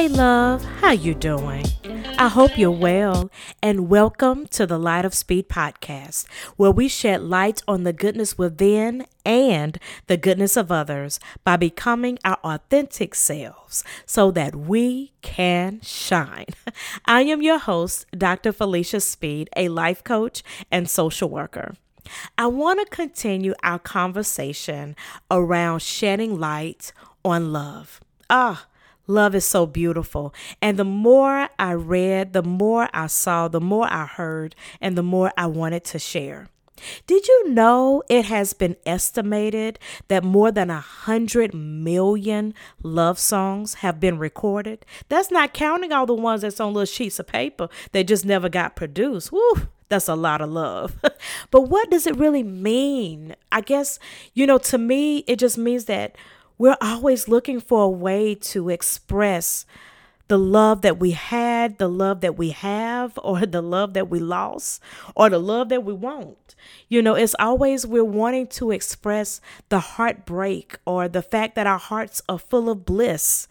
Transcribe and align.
Hey 0.00 0.08
love, 0.08 0.64
how 0.64 0.92
you 0.92 1.12
doing? 1.12 1.66
I 2.16 2.28
hope 2.28 2.56
you're 2.56 2.70
well 2.70 3.30
and 3.62 3.90
welcome 3.90 4.46
to 4.46 4.66
the 4.66 4.78
Light 4.78 5.04
of 5.04 5.12
Speed 5.12 5.50
podcast, 5.50 6.26
where 6.56 6.70
we 6.70 6.88
shed 6.88 7.20
light 7.20 7.62
on 7.68 7.84
the 7.84 7.92
goodness 7.92 8.38
within 8.38 9.04
and 9.26 9.78
the 10.06 10.16
goodness 10.16 10.56
of 10.56 10.72
others 10.72 11.20
by 11.44 11.58
becoming 11.58 12.18
our 12.24 12.38
authentic 12.42 13.14
selves 13.14 13.84
so 14.06 14.30
that 14.30 14.56
we 14.56 15.12
can 15.20 15.82
shine. 15.82 16.46
I 17.04 17.24
am 17.24 17.42
your 17.42 17.58
host, 17.58 18.06
Dr. 18.16 18.52
Felicia 18.52 19.00
Speed, 19.00 19.50
a 19.54 19.68
life 19.68 20.02
coach 20.02 20.42
and 20.70 20.88
social 20.88 21.28
worker. 21.28 21.74
I 22.38 22.46
want 22.46 22.80
to 22.80 22.86
continue 22.86 23.52
our 23.62 23.78
conversation 23.78 24.96
around 25.30 25.82
shedding 25.82 26.40
light 26.40 26.90
on 27.22 27.52
love. 27.52 28.00
Ah, 28.30 28.64
Love 29.10 29.34
is 29.34 29.44
so 29.44 29.66
beautiful. 29.66 30.32
And 30.62 30.78
the 30.78 30.84
more 30.84 31.48
I 31.58 31.72
read, 31.72 32.32
the 32.32 32.44
more 32.44 32.88
I 32.94 33.08
saw, 33.08 33.48
the 33.48 33.60
more 33.60 33.92
I 33.92 34.06
heard, 34.06 34.54
and 34.80 34.96
the 34.96 35.02
more 35.02 35.32
I 35.36 35.46
wanted 35.46 35.84
to 35.86 35.98
share. 35.98 36.48
Did 37.08 37.26
you 37.26 37.50
know 37.50 38.04
it 38.08 38.26
has 38.26 38.52
been 38.52 38.76
estimated 38.86 39.80
that 40.06 40.22
more 40.22 40.52
than 40.52 40.70
a 40.70 40.80
hundred 40.80 41.52
million 41.52 42.54
love 42.84 43.18
songs 43.18 43.74
have 43.74 43.98
been 43.98 44.16
recorded? 44.16 44.86
That's 45.08 45.32
not 45.32 45.54
counting 45.54 45.92
all 45.92 46.06
the 46.06 46.14
ones 46.14 46.42
that's 46.42 46.60
on 46.60 46.72
little 46.72 46.86
sheets 46.86 47.18
of 47.18 47.26
paper 47.26 47.68
that 47.90 48.06
just 48.06 48.24
never 48.24 48.48
got 48.48 48.76
produced. 48.76 49.32
Woo! 49.32 49.68
That's 49.88 50.08
a 50.08 50.14
lot 50.14 50.40
of 50.40 50.50
love. 50.50 50.96
but 51.50 51.62
what 51.62 51.90
does 51.90 52.06
it 52.06 52.16
really 52.16 52.44
mean? 52.44 53.34
I 53.50 53.60
guess, 53.60 53.98
you 54.34 54.46
know, 54.46 54.58
to 54.58 54.78
me, 54.78 55.18
it 55.26 55.40
just 55.40 55.58
means 55.58 55.86
that 55.86 56.14
we're 56.60 56.76
always 56.82 57.26
looking 57.26 57.58
for 57.58 57.84
a 57.84 57.88
way 57.88 58.34
to 58.34 58.68
express 58.68 59.64
the 60.28 60.38
love 60.38 60.82
that 60.82 61.00
we 61.00 61.12
had, 61.12 61.78
the 61.78 61.88
love 61.88 62.20
that 62.20 62.36
we 62.36 62.50
have, 62.50 63.18
or 63.24 63.46
the 63.46 63.62
love 63.62 63.94
that 63.94 64.10
we 64.10 64.20
lost, 64.20 64.82
or 65.16 65.30
the 65.30 65.38
love 65.38 65.70
that 65.70 65.84
we 65.84 65.94
won't. 65.94 66.54
You 66.90 67.00
know, 67.00 67.14
it's 67.14 67.34
always 67.38 67.86
we're 67.86 68.04
wanting 68.04 68.46
to 68.48 68.72
express 68.72 69.40
the 69.70 69.78
heartbreak 69.78 70.76
or 70.84 71.08
the 71.08 71.22
fact 71.22 71.54
that 71.54 71.66
our 71.66 71.78
hearts 71.78 72.20
are 72.28 72.38
full 72.38 72.68
of 72.68 72.84
bliss. 72.84 73.48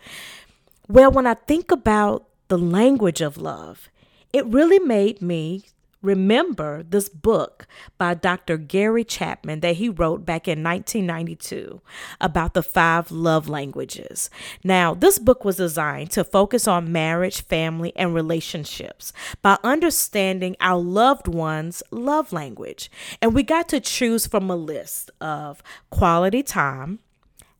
Well, 0.87 1.09
when 1.09 1.25
I 1.25 1.33
think 1.33 1.71
about 1.71 2.27
the 2.47 2.59
language 2.59 3.21
of 3.21 3.37
love, 3.37 3.89
it 4.31 4.45
really 4.45 4.77
made 4.77 5.19
me 5.19 5.63
remember 6.01 6.83
this 6.83 7.09
book 7.09 7.67
by 7.97 8.13
Dr. 8.13 8.57
Gary 8.57 9.03
Chapman 9.03 9.59
that 9.59 9.75
he 9.75 9.89
wrote 9.89 10.25
back 10.25 10.47
in 10.47 10.63
1992 10.63 11.81
about 12.21 12.53
the 12.53 12.63
five 12.63 13.11
love 13.11 13.49
languages. 13.49 14.29
Now, 14.63 14.93
this 14.93 15.19
book 15.19 15.43
was 15.43 15.57
designed 15.57 16.11
to 16.11 16.23
focus 16.23 16.67
on 16.67 16.91
marriage, 16.91 17.41
family, 17.41 17.91
and 17.95 18.13
relationships 18.13 19.11
by 19.41 19.57
understanding 19.63 20.55
our 20.61 20.79
loved 20.79 21.27
one's 21.27 21.83
love 21.91 22.31
language. 22.31 22.89
And 23.21 23.33
we 23.33 23.43
got 23.43 23.67
to 23.69 23.79
choose 23.79 24.25
from 24.25 24.49
a 24.49 24.55
list 24.55 25.11
of 25.19 25.61
quality 25.89 26.43
time, 26.43 26.99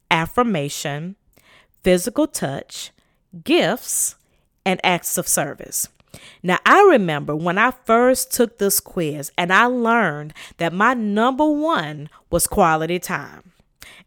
affirmation, 0.10 1.16
physical 1.84 2.28
touch, 2.28 2.92
gifts, 3.44 4.16
and 4.66 4.80
acts 4.84 5.18
of 5.18 5.28
service. 5.28 5.90
Now, 6.42 6.60
I 6.66 6.82
remember 6.92 7.36
when 7.36 7.58
I 7.58 7.72
first 7.72 8.32
took 8.32 8.58
this 8.58 8.80
quiz 8.80 9.32
and 9.38 9.52
I 9.52 9.66
learned 9.66 10.34
that 10.58 10.74
my 10.74 10.94
number 10.94 11.46
one 11.46 12.10
was 12.30 12.48
quality 12.48 13.00
time. 13.00 13.52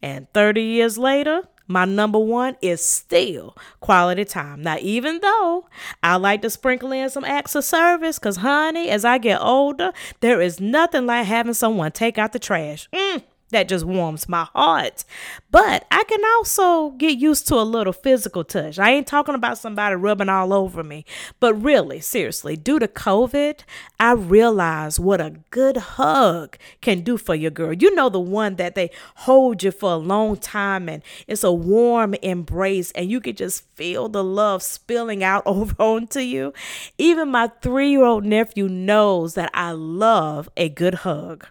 And 0.03 0.27
30 0.33 0.62
years 0.62 0.98
later, 0.98 1.42
my 1.69 1.84
number 1.84 2.19
one 2.19 2.56
is 2.61 2.84
still 2.84 3.56
quality 3.80 4.25
time. 4.25 4.62
Now, 4.62 4.77
even 4.80 5.20
though 5.20 5.69
I 6.03 6.17
like 6.17 6.42
to 6.42 6.51
sprinkle 6.51 6.92
in 6.92 7.08
some 7.08 7.24
acts 7.24 7.55
of 7.55 7.64
service, 7.64 8.18
because, 8.18 8.36
honey, 8.36 8.89
as 8.91 9.05
I 9.05 9.18
get 9.18 9.41
older, 9.41 9.92
there 10.20 10.41
is 10.41 10.61
nothing 10.61 11.07
like 11.07 11.27
having 11.27 11.55
someone 11.55 11.92
take 11.92 12.18
out 12.18 12.33
the 12.33 12.39
trash. 12.39 12.89
Mm, 12.92 13.23
that 13.52 13.68
just 13.68 13.85
warms 13.85 14.29
my 14.29 14.48
heart. 14.55 15.05
But 15.51 15.86
I 15.90 16.02
can 16.05 16.20
also 16.36 16.90
get 16.90 17.18
used 17.18 17.46
to 17.48 17.55
a 17.57 17.63
little 17.63 17.92
physical 17.92 18.42
touch. 18.42 18.79
I 18.79 18.90
ain't 18.90 19.07
talking 19.07 19.35
about 19.35 19.58
somebody 19.58 19.95
rubbing 19.95 20.29
all 20.29 20.52
over 20.52 20.83
me, 20.83 21.05
but 21.40 21.55
really, 21.55 22.01
seriously, 22.01 22.57
due 22.57 22.79
to 22.79 22.89
COVID, 22.89 23.61
I 24.01 24.12
realized 24.12 24.98
what 24.98 25.20
a 25.20 25.36
good 25.51 25.77
hug 25.77 26.57
can 26.80 27.02
do 27.02 27.17
for 27.17 27.35
your 27.35 27.51
girl. 27.51 27.73
You 27.73 27.95
know, 27.95 28.08
the 28.08 28.20
one 28.20 28.57
that 28.57 28.74
they 28.74 28.91
hold 29.17 29.62
you 29.62 29.70
for 29.70 29.92
a 29.92 29.96
long 29.96 30.36
time 30.36 30.89
and 30.89 31.02
it's 31.27 31.45
a 31.45 31.52
warm 31.52 32.14
embrace, 32.14 32.91
and 32.92 33.11
you 33.11 33.20
can 33.20 33.36
just 33.36 33.64
feel 33.74 34.08
the 34.08 34.24
love 34.24 34.62
spilling 34.62 35.23
out 35.23 35.42
over 35.46 35.74
onto 35.79 36.20
you. 36.20 36.52
Even 36.98 37.29
my 37.29 37.51
three 37.61 37.91
year 37.91 38.05
old 38.05 38.24
nephew 38.24 38.68
knows 38.68 39.35
that 39.35 39.51
I 39.55 39.73
love 39.73 40.48
a 40.57 40.68
good 40.68 40.95
hug. 40.95 41.46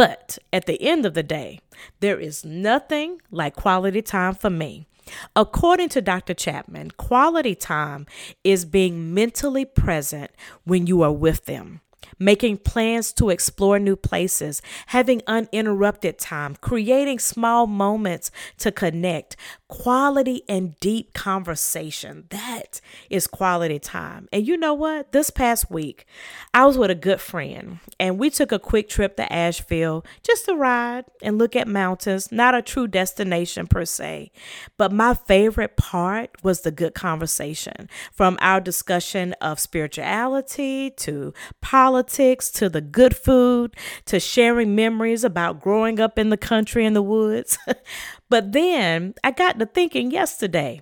But 0.00 0.38
at 0.50 0.64
the 0.64 0.80
end 0.80 1.04
of 1.04 1.12
the 1.12 1.22
day, 1.22 1.60
there 2.00 2.18
is 2.18 2.42
nothing 2.42 3.20
like 3.30 3.54
quality 3.54 4.00
time 4.00 4.34
for 4.34 4.48
me. 4.48 4.86
According 5.36 5.90
to 5.90 6.00
Dr. 6.00 6.32
Chapman, 6.32 6.92
quality 6.92 7.54
time 7.54 8.06
is 8.42 8.64
being 8.64 9.12
mentally 9.12 9.66
present 9.66 10.30
when 10.64 10.86
you 10.86 11.02
are 11.02 11.12
with 11.12 11.44
them 11.44 11.82
making 12.18 12.58
plans 12.58 13.12
to 13.14 13.30
explore 13.30 13.78
new 13.78 13.96
places, 13.96 14.60
having 14.88 15.22
uninterrupted 15.26 16.18
time, 16.18 16.54
creating 16.60 17.18
small 17.18 17.66
moments 17.66 18.30
to 18.58 18.70
connect, 18.70 19.36
quality 19.70 20.42
and 20.48 20.78
deep 20.80 21.14
conversation. 21.14 22.24
That 22.30 22.80
is 23.08 23.28
quality 23.28 23.78
time. 23.78 24.28
And 24.32 24.46
you 24.46 24.56
know 24.56 24.74
what? 24.74 25.12
This 25.12 25.30
past 25.30 25.70
week, 25.70 26.06
I 26.52 26.66
was 26.66 26.76
with 26.76 26.90
a 26.90 26.96
good 26.96 27.20
friend 27.20 27.78
and 27.98 28.18
we 28.18 28.30
took 28.30 28.50
a 28.50 28.58
quick 28.58 28.88
trip 28.88 29.16
to 29.16 29.32
Asheville 29.32 30.04
just 30.24 30.46
to 30.46 30.56
ride 30.56 31.04
and 31.22 31.38
look 31.38 31.54
at 31.54 31.68
mountains, 31.68 32.32
not 32.32 32.54
a 32.54 32.62
true 32.62 32.88
destination 32.88 33.68
per 33.68 33.84
se. 33.84 34.32
But 34.76 34.92
my 34.92 35.14
favorite 35.14 35.76
part 35.76 36.30
was 36.42 36.62
the 36.62 36.72
good 36.72 36.94
conversation 36.94 37.88
from 38.12 38.38
our 38.40 38.60
discussion 38.60 39.34
of 39.34 39.60
spirituality 39.60 40.90
to 40.90 41.32
politics 41.60 42.50
to 42.50 42.68
the 42.68 42.80
good 42.80 43.14
food 43.14 43.76
to 44.06 44.18
sharing 44.18 44.74
memories 44.74 45.22
about 45.22 45.60
growing 45.60 46.00
up 46.00 46.18
in 46.18 46.30
the 46.30 46.36
country 46.36 46.84
in 46.84 46.94
the 46.94 47.02
woods. 47.02 47.56
But 48.30 48.52
then 48.52 49.14
I 49.22 49.32
got 49.32 49.58
to 49.58 49.66
thinking 49.66 50.10
yesterday. 50.10 50.80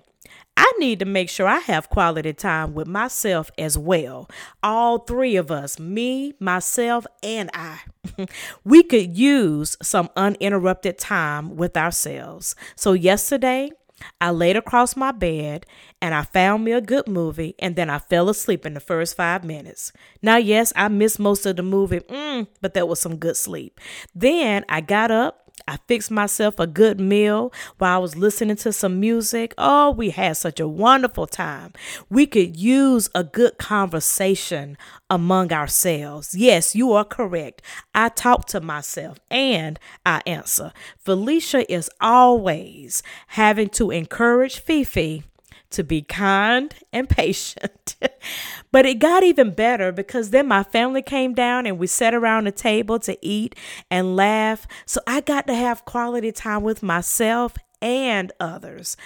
I 0.55 0.71
need 0.77 0.99
to 0.99 1.05
make 1.05 1.29
sure 1.29 1.47
I 1.47 1.59
have 1.59 1.89
quality 1.89 2.33
time 2.33 2.73
with 2.73 2.85
myself 2.85 3.49
as 3.57 3.77
well. 3.77 4.29
All 4.61 4.99
three 4.99 5.37
of 5.37 5.51
us, 5.51 5.79
me, 5.79 6.33
myself, 6.39 7.07
and 7.23 7.49
I. 7.53 7.79
we 8.65 8.83
could 8.83 9.17
use 9.17 9.77
some 9.81 10.09
uninterrupted 10.17 10.97
time 10.97 11.55
with 11.55 11.77
ourselves. 11.77 12.55
So, 12.75 12.91
yesterday, 12.91 13.71
I 14.19 14.31
laid 14.31 14.57
across 14.57 14.95
my 14.95 15.11
bed 15.11 15.65
and 16.01 16.13
I 16.13 16.23
found 16.23 16.65
me 16.65 16.73
a 16.73 16.81
good 16.81 17.07
movie 17.07 17.55
and 17.59 17.75
then 17.75 17.89
I 17.89 17.99
fell 17.99 18.29
asleep 18.29 18.65
in 18.65 18.73
the 18.73 18.79
first 18.79 19.15
five 19.15 19.43
minutes. 19.43 19.91
Now, 20.21 20.37
yes, 20.37 20.73
I 20.75 20.87
missed 20.89 21.19
most 21.19 21.45
of 21.45 21.55
the 21.55 21.63
movie, 21.63 21.99
mm, 21.99 22.47
but 22.61 22.73
that 22.73 22.87
was 22.87 22.99
some 22.99 23.17
good 23.17 23.37
sleep. 23.37 23.79
Then 24.13 24.65
I 24.69 24.81
got 24.81 25.11
up 25.11 25.48
I 25.67 25.77
fixed 25.87 26.11
myself 26.11 26.59
a 26.59 26.67
good 26.67 26.99
meal 26.99 27.53
while 27.77 27.95
I 27.95 27.97
was 27.99 28.15
listening 28.15 28.55
to 28.57 28.73
some 28.73 28.99
music. 28.99 29.53
Oh, 29.57 29.91
we 29.91 30.09
had 30.11 30.37
such 30.37 30.59
a 30.59 30.67
wonderful 30.67 31.27
time. 31.27 31.73
We 32.09 32.25
could 32.25 32.57
use 32.57 33.09
a 33.13 33.23
good 33.23 33.57
conversation 33.57 34.77
among 35.09 35.51
ourselves. 35.51 36.35
Yes, 36.35 36.75
you 36.75 36.93
are 36.93 37.05
correct. 37.05 37.61
I 37.93 38.09
talk 38.09 38.45
to 38.47 38.61
myself 38.61 39.17
and 39.31 39.79
I 40.05 40.21
answer. 40.25 40.71
Felicia 40.97 41.71
is 41.71 41.89
always 41.99 43.03
having 43.27 43.69
to 43.69 43.91
encourage 43.91 44.59
Fifi 44.59 45.23
to 45.71 45.83
be 45.83 46.01
kind 46.01 46.73
and 46.91 47.09
patient. 47.09 47.95
but 48.71 48.85
it 48.85 48.99
got 48.99 49.23
even 49.23 49.51
better 49.51 49.91
because 49.91 50.31
then 50.31 50.47
my 50.47 50.63
family 50.63 51.01
came 51.01 51.33
down 51.33 51.65
and 51.65 51.77
we 51.77 51.87
sat 51.87 52.13
around 52.13 52.45
the 52.45 52.51
table 52.51 52.99
to 52.99 53.17
eat 53.21 53.55
and 53.89 54.15
laugh. 54.15 54.67
So 54.85 55.01
I 55.05 55.21
got 55.21 55.47
to 55.47 55.53
have 55.53 55.85
quality 55.85 56.31
time 56.31 56.63
with 56.63 56.81
myself 56.81 57.53
and 57.81 58.31
others. 58.39 58.97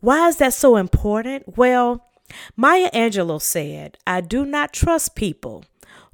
Why 0.00 0.28
is 0.28 0.36
that 0.36 0.54
so 0.54 0.76
important? 0.76 1.56
Well, 1.56 2.08
Maya 2.56 2.90
Angelou 2.92 3.40
said, 3.40 3.98
I 4.06 4.20
do 4.20 4.44
not 4.44 4.72
trust 4.72 5.14
people 5.14 5.64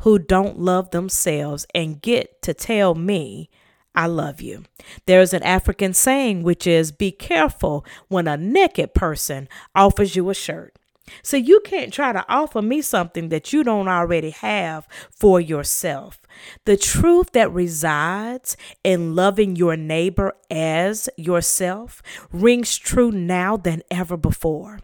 who 0.00 0.18
don't 0.18 0.58
love 0.58 0.90
themselves 0.90 1.66
and 1.74 2.00
get 2.00 2.42
to 2.42 2.54
tell 2.54 2.94
me 2.94 3.50
I 3.98 4.06
love 4.06 4.40
you. 4.40 4.62
There 5.06 5.20
is 5.20 5.34
an 5.34 5.42
African 5.42 5.92
saying 5.92 6.44
which 6.44 6.68
is 6.68 6.92
be 6.92 7.10
careful 7.10 7.84
when 8.06 8.28
a 8.28 8.36
naked 8.36 8.94
person 8.94 9.48
offers 9.74 10.14
you 10.14 10.30
a 10.30 10.34
shirt. 10.34 10.76
So 11.24 11.36
you 11.36 11.60
can't 11.64 11.92
try 11.92 12.12
to 12.12 12.24
offer 12.28 12.62
me 12.62 12.80
something 12.80 13.28
that 13.30 13.52
you 13.52 13.64
don't 13.64 13.88
already 13.88 14.30
have 14.30 14.86
for 15.10 15.40
yourself. 15.40 16.20
The 16.64 16.76
truth 16.76 17.32
that 17.32 17.52
resides 17.52 18.56
in 18.84 19.16
loving 19.16 19.56
your 19.56 19.76
neighbor 19.76 20.32
as 20.48 21.08
yourself 21.16 22.00
rings 22.30 22.78
true 22.78 23.10
now 23.10 23.56
than 23.56 23.82
ever 23.90 24.16
before. 24.16 24.78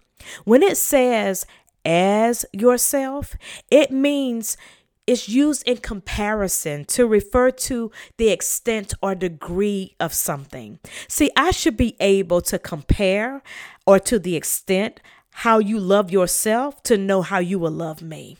When 0.44 0.60
it 0.60 0.76
says 0.76 1.46
as 1.84 2.44
yourself, 2.52 3.36
it 3.70 3.92
means 3.92 4.56
it's 5.06 5.28
used 5.28 5.66
in 5.66 5.78
comparison 5.78 6.84
to 6.86 7.06
refer 7.06 7.50
to 7.50 7.90
the 8.16 8.30
extent 8.30 8.94
or 9.02 9.14
degree 9.14 9.94
of 10.00 10.14
something. 10.14 10.78
See, 11.08 11.30
I 11.36 11.50
should 11.50 11.76
be 11.76 11.96
able 12.00 12.40
to 12.42 12.58
compare 12.58 13.42
or 13.86 13.98
to 14.00 14.18
the 14.18 14.36
extent 14.36 15.00
how 15.38 15.58
you 15.58 15.78
love 15.78 16.10
yourself 16.10 16.82
to 16.84 16.96
know 16.96 17.22
how 17.22 17.38
you 17.38 17.58
will 17.58 17.72
love 17.72 18.02
me. 18.02 18.38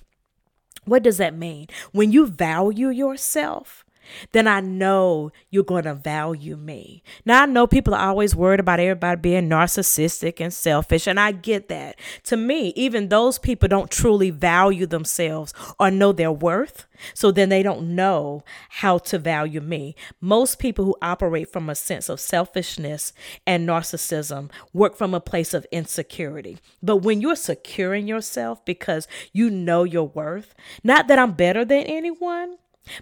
What 0.84 1.02
does 1.02 1.18
that 1.18 1.36
mean? 1.36 1.66
When 1.92 2.12
you 2.12 2.26
value 2.26 2.88
yourself, 2.88 3.83
then 4.32 4.46
I 4.46 4.60
know 4.60 5.32
you're 5.50 5.64
going 5.64 5.84
to 5.84 5.94
value 5.94 6.56
me. 6.56 7.02
Now, 7.24 7.42
I 7.42 7.46
know 7.46 7.66
people 7.66 7.94
are 7.94 8.08
always 8.08 8.34
worried 8.34 8.60
about 8.60 8.80
everybody 8.80 9.20
being 9.20 9.48
narcissistic 9.48 10.40
and 10.40 10.52
selfish, 10.52 11.06
and 11.06 11.18
I 11.18 11.32
get 11.32 11.68
that. 11.68 11.98
To 12.24 12.36
me, 12.36 12.72
even 12.76 13.08
those 13.08 13.38
people 13.38 13.68
don't 13.68 13.90
truly 13.90 14.30
value 14.30 14.86
themselves 14.86 15.52
or 15.78 15.90
know 15.90 16.12
their 16.12 16.32
worth, 16.32 16.86
so 17.12 17.30
then 17.30 17.48
they 17.48 17.62
don't 17.62 17.94
know 17.94 18.44
how 18.68 18.98
to 18.98 19.18
value 19.18 19.60
me. 19.60 19.94
Most 20.20 20.58
people 20.58 20.84
who 20.84 20.96
operate 21.02 21.52
from 21.52 21.68
a 21.68 21.74
sense 21.74 22.08
of 22.08 22.20
selfishness 22.20 23.12
and 23.46 23.68
narcissism 23.68 24.50
work 24.72 24.96
from 24.96 25.14
a 25.14 25.20
place 25.20 25.54
of 25.54 25.66
insecurity. 25.72 26.58
But 26.82 26.98
when 26.98 27.20
you're 27.20 27.36
securing 27.36 28.06
yourself 28.06 28.64
because 28.64 29.08
you 29.32 29.50
know 29.50 29.84
your 29.84 30.08
worth, 30.08 30.54
not 30.82 31.08
that 31.08 31.18
I'm 31.18 31.32
better 31.32 31.64
than 31.64 31.84
anyone, 31.84 32.56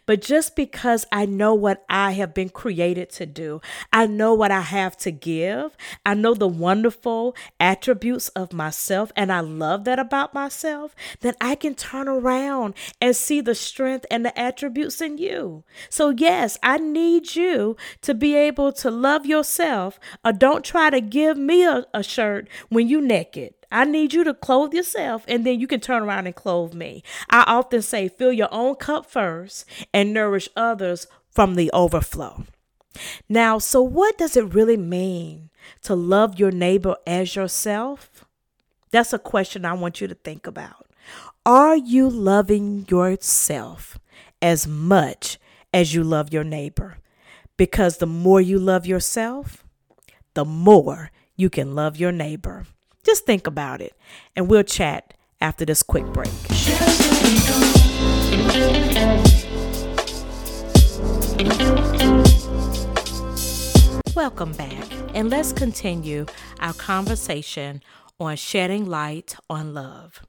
but 0.06 0.20
just 0.20 0.56
because 0.56 1.04
I 1.12 1.26
know 1.26 1.54
what 1.54 1.84
I 1.88 2.12
have 2.12 2.34
been 2.34 2.48
created 2.48 3.10
to 3.10 3.26
do, 3.26 3.60
I 3.92 4.06
know 4.06 4.34
what 4.34 4.50
I 4.50 4.60
have 4.60 4.96
to 4.98 5.10
give, 5.10 5.76
I 6.04 6.14
know 6.14 6.34
the 6.34 6.48
wonderful 6.48 7.36
attributes 7.58 8.28
of 8.30 8.52
myself, 8.52 9.12
and 9.16 9.32
I 9.32 9.40
love 9.40 9.84
that 9.84 9.98
about 9.98 10.34
myself, 10.34 10.94
then 11.20 11.34
I 11.40 11.54
can 11.54 11.74
turn 11.74 12.08
around 12.08 12.74
and 13.00 13.16
see 13.16 13.40
the 13.40 13.54
strength 13.54 14.06
and 14.10 14.24
the 14.24 14.38
attributes 14.38 15.00
in 15.00 15.18
you. 15.18 15.64
So, 15.88 16.10
yes, 16.10 16.58
I 16.62 16.78
need 16.78 17.34
you 17.34 17.76
to 18.02 18.14
be 18.14 18.34
able 18.34 18.72
to 18.74 18.90
love 18.90 19.26
yourself, 19.26 19.98
or 20.24 20.32
don't 20.32 20.64
try 20.64 20.90
to 20.90 21.00
give 21.00 21.36
me 21.36 21.64
a, 21.64 21.86
a 21.92 22.02
shirt 22.02 22.48
when 22.68 22.88
you 22.88 23.00
naked. 23.00 23.54
I 23.72 23.84
need 23.84 24.12
you 24.12 24.22
to 24.24 24.34
clothe 24.34 24.74
yourself 24.74 25.24
and 25.26 25.44
then 25.44 25.58
you 25.58 25.66
can 25.66 25.80
turn 25.80 26.02
around 26.02 26.26
and 26.26 26.36
clothe 26.36 26.74
me. 26.74 27.02
I 27.30 27.44
often 27.46 27.82
say, 27.82 28.08
fill 28.08 28.32
your 28.32 28.48
own 28.52 28.76
cup 28.76 29.06
first 29.06 29.64
and 29.92 30.12
nourish 30.12 30.48
others 30.54 31.06
from 31.30 31.54
the 31.54 31.70
overflow. 31.72 32.44
Now, 33.28 33.58
so 33.58 33.80
what 33.82 34.18
does 34.18 34.36
it 34.36 34.54
really 34.54 34.76
mean 34.76 35.48
to 35.84 35.94
love 35.94 36.38
your 36.38 36.50
neighbor 36.50 36.96
as 37.06 37.34
yourself? 37.34 38.26
That's 38.90 39.14
a 39.14 39.18
question 39.18 39.64
I 39.64 39.72
want 39.72 40.00
you 40.00 40.06
to 40.06 40.14
think 40.14 40.46
about. 40.46 40.86
Are 41.46 41.76
you 41.76 42.08
loving 42.08 42.86
yourself 42.88 43.98
as 44.40 44.66
much 44.66 45.38
as 45.72 45.94
you 45.94 46.04
love 46.04 46.32
your 46.32 46.44
neighbor? 46.44 46.98
Because 47.56 47.96
the 47.96 48.06
more 48.06 48.40
you 48.40 48.58
love 48.58 48.86
yourself, 48.86 49.64
the 50.34 50.44
more 50.44 51.10
you 51.36 51.48
can 51.48 51.74
love 51.74 51.96
your 51.96 52.12
neighbor. 52.12 52.66
Just 53.04 53.26
think 53.26 53.48
about 53.48 53.80
it, 53.80 53.94
and 54.36 54.48
we'll 54.48 54.62
chat 54.62 55.14
after 55.40 55.64
this 55.64 55.82
quick 55.82 56.06
break. 56.06 56.30
Welcome 64.14 64.52
back, 64.52 64.86
and 65.14 65.28
let's 65.28 65.52
continue 65.52 66.26
our 66.60 66.72
conversation 66.74 67.82
on 68.20 68.36
shedding 68.36 68.86
light 68.86 69.34
on 69.50 69.74
love. 69.74 70.20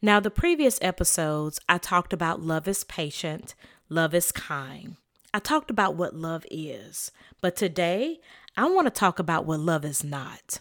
Now, 0.00 0.20
the 0.20 0.30
previous 0.30 0.78
episodes, 0.80 1.58
I 1.68 1.78
talked 1.78 2.12
about 2.12 2.40
love 2.40 2.68
is 2.68 2.84
patient, 2.84 3.56
love 3.88 4.14
is 4.14 4.30
kind. 4.30 4.98
I 5.32 5.40
talked 5.40 5.68
about 5.68 5.96
what 5.96 6.14
love 6.14 6.46
is, 6.48 7.10
but 7.40 7.56
today 7.56 8.20
I 8.56 8.70
want 8.70 8.86
to 8.86 8.92
talk 8.92 9.18
about 9.18 9.46
what 9.46 9.58
love 9.58 9.84
is 9.84 10.04
not. 10.04 10.60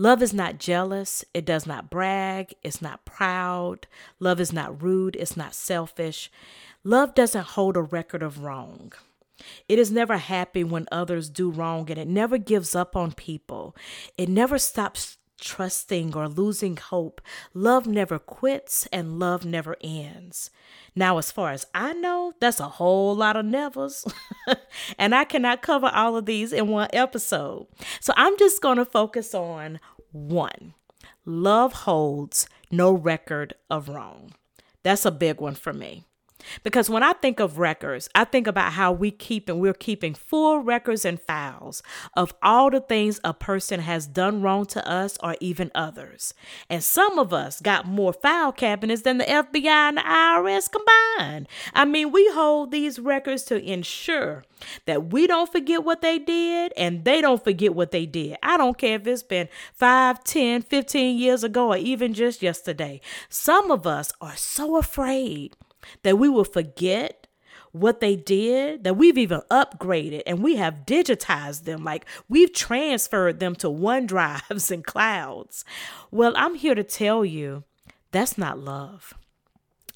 Love 0.00 0.22
is 0.22 0.32
not 0.32 0.56
jealous. 0.56 1.26
It 1.34 1.44
does 1.44 1.66
not 1.66 1.90
brag. 1.90 2.54
It's 2.62 2.80
not 2.80 3.04
proud. 3.04 3.86
Love 4.18 4.40
is 4.40 4.50
not 4.50 4.82
rude. 4.82 5.14
It's 5.14 5.36
not 5.36 5.54
selfish. 5.54 6.30
Love 6.82 7.14
doesn't 7.14 7.48
hold 7.48 7.76
a 7.76 7.82
record 7.82 8.22
of 8.22 8.42
wrong. 8.42 8.94
It 9.68 9.78
is 9.78 9.90
never 9.90 10.16
happy 10.16 10.64
when 10.64 10.88
others 10.90 11.28
do 11.28 11.50
wrong 11.50 11.90
and 11.90 11.98
it 11.98 12.08
never 12.08 12.38
gives 12.38 12.74
up 12.74 12.96
on 12.96 13.12
people. 13.12 13.76
It 14.16 14.30
never 14.30 14.56
stops 14.58 15.18
trusting 15.40 16.14
or 16.14 16.28
losing 16.28 16.76
hope. 16.76 17.20
Love 17.54 17.86
never 17.86 18.18
quits 18.18 18.86
and 18.92 19.18
love 19.18 19.44
never 19.44 19.76
ends. 19.80 20.50
Now, 20.94 21.18
as 21.18 21.32
far 21.32 21.50
as 21.52 21.66
I 21.74 21.92
know, 21.94 22.34
that's 22.40 22.60
a 22.60 22.68
whole 22.68 23.14
lot 23.14 23.36
of 23.36 23.46
nevers. 23.46 24.04
and 24.98 25.14
I 25.14 25.24
cannot 25.24 25.62
cover 25.62 25.88
all 25.88 26.16
of 26.16 26.26
these 26.26 26.52
in 26.52 26.68
one 26.68 26.88
episode. 26.92 27.66
So 28.00 28.12
I'm 28.16 28.36
just 28.38 28.62
going 28.62 28.78
to 28.78 28.84
focus 28.84 29.34
on 29.34 29.80
one 30.12 30.74
love 31.24 31.72
holds 31.72 32.48
no 32.70 32.92
record 32.92 33.54
of 33.68 33.88
wrong. 33.88 34.32
That's 34.82 35.04
a 35.04 35.10
big 35.10 35.40
one 35.40 35.54
for 35.54 35.72
me. 35.72 36.04
Because 36.62 36.90
when 36.90 37.02
I 37.02 37.12
think 37.12 37.40
of 37.40 37.58
records, 37.58 38.08
I 38.14 38.24
think 38.24 38.46
about 38.46 38.72
how 38.72 38.92
we 38.92 39.10
keep 39.10 39.48
and 39.48 39.60
we're 39.60 39.74
keeping 39.74 40.14
full 40.14 40.60
records 40.60 41.04
and 41.04 41.20
files 41.20 41.82
of 42.16 42.34
all 42.42 42.70
the 42.70 42.80
things 42.80 43.20
a 43.24 43.34
person 43.34 43.80
has 43.80 44.06
done 44.06 44.42
wrong 44.42 44.66
to 44.66 44.88
us 44.88 45.18
or 45.22 45.36
even 45.40 45.70
others. 45.74 46.34
And 46.68 46.82
some 46.82 47.18
of 47.18 47.32
us 47.32 47.60
got 47.60 47.86
more 47.86 48.12
file 48.12 48.52
cabinets 48.52 49.02
than 49.02 49.18
the 49.18 49.24
FBI 49.24 49.66
and 49.66 49.96
the 49.96 50.02
IRS 50.02 50.70
combined. 50.70 51.48
I 51.74 51.84
mean, 51.84 52.12
we 52.12 52.28
hold 52.32 52.70
these 52.70 52.98
records 52.98 53.44
to 53.44 53.62
ensure 53.62 54.44
that 54.86 55.12
we 55.12 55.26
don't 55.26 55.50
forget 55.50 55.84
what 55.84 56.02
they 56.02 56.18
did 56.18 56.72
and 56.76 57.04
they 57.04 57.20
don't 57.20 57.42
forget 57.42 57.74
what 57.74 57.90
they 57.90 58.06
did. 58.06 58.36
I 58.42 58.56
don't 58.56 58.78
care 58.78 58.96
if 58.96 59.06
it's 59.06 59.22
been 59.22 59.48
5, 59.74 60.24
10, 60.24 60.62
15 60.62 61.18
years 61.18 61.44
ago 61.44 61.68
or 61.68 61.76
even 61.76 62.14
just 62.14 62.42
yesterday. 62.42 63.00
Some 63.28 63.70
of 63.70 63.86
us 63.86 64.12
are 64.20 64.36
so 64.36 64.76
afraid 64.76 65.56
that 66.02 66.18
we 66.18 66.28
will 66.28 66.44
forget 66.44 67.26
what 67.72 68.00
they 68.00 68.16
did, 68.16 68.84
that 68.84 68.96
we've 68.96 69.18
even 69.18 69.40
upgraded 69.50 70.22
and 70.26 70.42
we 70.42 70.56
have 70.56 70.86
digitized 70.86 71.64
them, 71.64 71.84
like 71.84 72.04
we've 72.28 72.52
transferred 72.52 73.38
them 73.38 73.54
to 73.56 73.68
OneDrives 73.68 74.70
and 74.72 74.84
clouds. 74.84 75.64
Well, 76.10 76.32
I'm 76.36 76.54
here 76.54 76.74
to 76.74 76.84
tell 76.84 77.24
you 77.24 77.64
that's 78.10 78.36
not 78.36 78.58
love. 78.58 79.14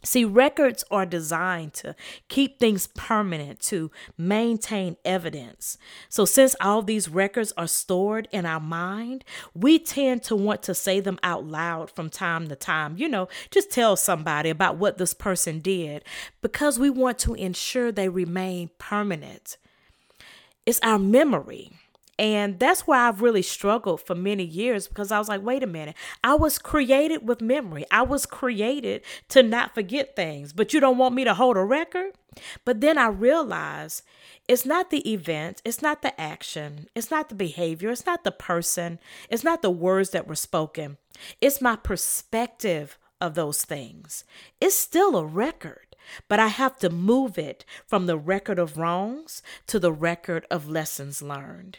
See, 0.04 0.24
records 0.24 0.84
are 0.90 1.06
designed 1.06 1.74
to 1.74 1.96
keep 2.28 2.60
things 2.60 2.88
permanent, 2.88 3.60
to 3.62 3.90
maintain 4.18 4.96
evidence. 5.04 5.78
So, 6.08 6.24
since 6.24 6.54
all 6.60 6.82
these 6.82 7.08
records 7.08 7.52
are 7.56 7.66
stored 7.66 8.28
in 8.30 8.46
our 8.46 8.60
mind, 8.60 9.24
we 9.54 9.78
tend 9.78 10.22
to 10.24 10.36
want 10.36 10.62
to 10.64 10.74
say 10.74 11.00
them 11.00 11.18
out 11.22 11.44
loud 11.44 11.90
from 11.90 12.10
time 12.10 12.48
to 12.48 12.56
time. 12.56 12.96
You 12.98 13.08
know, 13.08 13.28
just 13.50 13.70
tell 13.70 13.96
somebody 13.96 14.50
about 14.50 14.76
what 14.76 14.98
this 14.98 15.14
person 15.14 15.60
did 15.60 16.04
because 16.42 16.78
we 16.78 16.90
want 16.90 17.18
to 17.20 17.34
ensure 17.34 17.90
they 17.90 18.08
remain 18.08 18.70
permanent. 18.78 19.56
It's 20.66 20.80
our 20.82 20.98
memory. 20.98 21.72
And 22.18 22.60
that's 22.60 22.86
why 22.86 23.08
I've 23.08 23.22
really 23.22 23.42
struggled 23.42 24.00
for 24.00 24.14
many 24.14 24.44
years 24.44 24.86
because 24.86 25.10
I 25.10 25.18
was 25.18 25.28
like, 25.28 25.42
wait 25.42 25.62
a 25.62 25.66
minute, 25.66 25.96
I 26.22 26.34
was 26.34 26.58
created 26.58 27.26
with 27.26 27.40
memory. 27.40 27.84
I 27.90 28.02
was 28.02 28.24
created 28.24 29.02
to 29.30 29.42
not 29.42 29.74
forget 29.74 30.14
things, 30.14 30.52
but 30.52 30.72
you 30.72 30.80
don't 30.80 30.98
want 30.98 31.14
me 31.14 31.24
to 31.24 31.34
hold 31.34 31.56
a 31.56 31.64
record? 31.64 32.12
But 32.64 32.80
then 32.80 32.98
I 32.98 33.08
realized 33.08 34.02
it's 34.48 34.64
not 34.64 34.90
the 34.90 35.10
event, 35.10 35.62
it's 35.64 35.82
not 35.82 36.02
the 36.02 36.18
action, 36.20 36.88
it's 36.94 37.10
not 37.10 37.28
the 37.28 37.34
behavior, 37.34 37.90
it's 37.90 38.06
not 38.06 38.24
the 38.24 38.32
person, 38.32 38.98
it's 39.28 39.44
not 39.44 39.62
the 39.62 39.70
words 39.70 40.10
that 40.10 40.28
were 40.28 40.34
spoken. 40.34 40.98
It's 41.40 41.60
my 41.60 41.76
perspective 41.76 42.98
of 43.20 43.34
those 43.34 43.64
things. 43.64 44.24
It's 44.60 44.74
still 44.74 45.16
a 45.16 45.24
record, 45.24 45.96
but 46.28 46.38
I 46.38 46.48
have 46.48 46.76
to 46.78 46.90
move 46.90 47.38
it 47.38 47.64
from 47.86 48.06
the 48.06 48.18
record 48.18 48.58
of 48.58 48.76
wrongs 48.76 49.42
to 49.68 49.78
the 49.78 49.92
record 49.92 50.46
of 50.50 50.68
lessons 50.68 51.22
learned. 51.22 51.78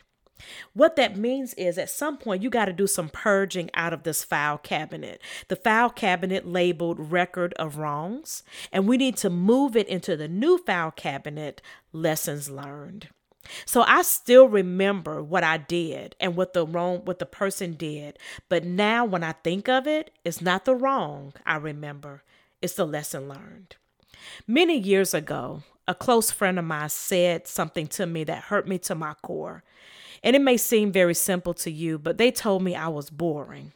What 0.74 0.96
that 0.98 1.18
means 1.18 1.54
is 1.54 1.78
at 1.78 1.90
some 1.90 2.18
point 2.18 2.44
you 2.44 2.50
got 2.50 2.66
to 2.66 2.74
do 2.74 2.88
some 2.88 3.10
purging 3.10 3.70
out 3.74 3.94
of 3.94 4.04
this 4.04 4.24
file 4.24 4.58
cabinet. 4.58 5.22
The 5.48 5.56
file 5.56 5.90
cabinet 5.90 6.46
labeled 6.46 7.12
record 7.12 7.54
of 7.54 7.78
wrongs, 7.78 8.44
and 8.72 8.88
we 8.88 8.98
need 8.98 9.18
to 9.18 9.30
move 9.30 9.76
it 9.76 9.88
into 9.88 10.18
the 10.18 10.28
new 10.28 10.58
file 10.58 10.92
cabinet 10.92 11.62
lessons 11.94 12.50
learned. 12.50 13.10
So 13.66 13.84
I 13.84 14.02
still 14.02 14.48
remember 14.48 15.22
what 15.24 15.44
I 15.44 15.58
did 15.58 16.16
and 16.20 16.36
what 16.36 16.54
the 16.54 16.66
wrong 16.66 17.02
what 17.06 17.20
the 17.20 17.26
person 17.26 17.74
did, 17.74 18.18
but 18.50 18.66
now 18.66 19.06
when 19.06 19.24
I 19.24 19.34
think 19.34 19.70
of 19.70 19.88
it, 19.88 20.12
it's 20.24 20.42
not 20.42 20.66
the 20.66 20.76
wrong 20.76 21.34
I 21.46 21.58
remember, 21.58 22.24
it's 22.62 22.74
the 22.74 22.86
lesson 22.86 23.30
learned. 23.30 23.76
Many 24.48 24.78
years 24.78 25.14
ago, 25.14 25.62
a 25.88 25.94
close 25.94 26.32
friend 26.32 26.58
of 26.58 26.66
mine 26.66 26.90
said 26.90 27.48
something 27.48 27.88
to 27.88 28.08
me 28.08 28.24
that 28.24 28.46
hurt 28.46 28.68
me 28.68 28.80
to 28.80 28.96
my 28.96 29.14
core. 29.22 29.64
And 30.26 30.36
it 30.36 30.42
may 30.42 30.58
seem 30.58 30.92
very 30.92 31.14
simple 31.14 31.54
to 31.54 31.72
you, 31.72 32.00
but 32.00 32.18
they 32.18 32.32
told 32.32 32.64
me 32.64 32.76
I 32.76 32.88
was 32.88 33.12
boring. 33.12 33.74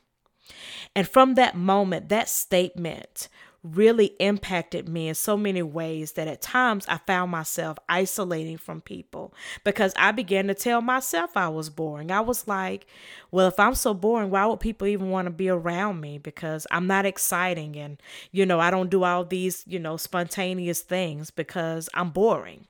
And 0.96 1.08
from 1.08 1.36
that 1.36 1.56
moment, 1.56 2.10
that 2.10 2.28
statement 2.28 3.30
really 3.62 4.14
impacted 4.20 4.88
me 4.88 5.10
in 5.10 5.14
so 5.16 5.38
many 5.38 5.62
ways 5.62 6.14
that 6.14 6.28
at 6.28 6.42
times 6.42 6.86
I 6.88 6.98
found 6.98 7.30
myself 7.30 7.78
isolating 7.88 8.58
from 8.58 8.82
people 8.82 9.34
because 9.64 9.94
I 9.98 10.12
began 10.12 10.48
to 10.48 10.54
tell 10.54 10.82
myself 10.82 11.36
I 11.36 11.50
was 11.50 11.70
boring. 11.70 12.10
I 12.10 12.22
was 12.22 12.48
like, 12.48 12.88
well, 13.32 13.48
if 13.48 13.60
I'm 13.60 13.76
so 13.76 13.94
boring, 13.94 14.32
why 14.32 14.46
would 14.46 14.62
people 14.62 14.88
even 14.88 15.10
want 15.10 15.26
to 15.28 15.32
be 15.32 15.50
around 15.50 16.02
me? 16.02 16.18
Because 16.18 16.66
I'm 16.72 16.88
not 16.88 17.06
exciting 17.06 17.76
and, 17.76 18.02
you 18.32 18.46
know, 18.46 18.60
I 18.60 18.72
don't 18.72 18.90
do 18.90 19.04
all 19.04 19.26
these, 19.26 19.64
you 19.68 19.78
know, 19.78 19.98
spontaneous 19.98 20.82
things 20.82 21.30
because 21.30 21.90
I'm 21.94 22.10
boring. 22.10 22.66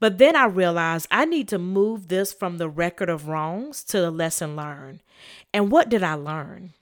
But 0.00 0.18
then 0.18 0.36
I 0.36 0.44
realized 0.46 1.08
I 1.10 1.24
need 1.24 1.48
to 1.48 1.58
move 1.58 2.08
this 2.08 2.32
from 2.32 2.58
the 2.58 2.68
record 2.68 3.08
of 3.08 3.28
wrongs 3.28 3.82
to 3.84 4.00
the 4.00 4.10
lesson 4.10 4.56
learned. 4.56 5.00
And 5.52 5.70
what 5.70 5.88
did 5.88 6.02
I 6.02 6.14
learn? 6.14 6.74